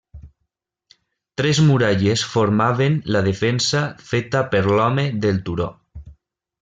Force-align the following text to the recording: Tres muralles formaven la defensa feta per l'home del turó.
Tres 1.41 1.59
muralles 1.67 2.23
formaven 2.31 2.97
la 3.17 3.21
defensa 3.29 3.83
feta 4.09 4.43
per 4.55 4.63
l'home 4.73 5.05
del 5.27 5.39
turó. 5.51 5.69